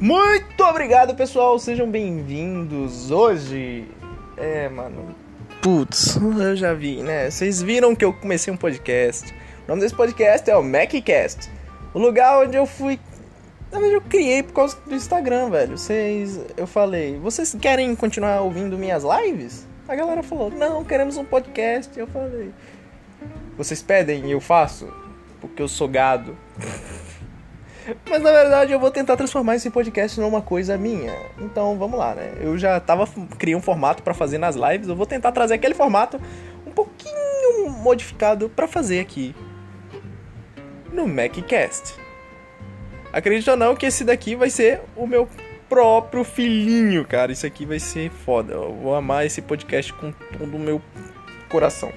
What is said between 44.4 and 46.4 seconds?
ser o meu próprio